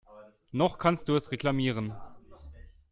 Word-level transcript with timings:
Noch 0.51 0.79
kannst 0.79 1.09
du 1.09 1.15
es 1.15 1.29
reklamieren. 1.31 1.93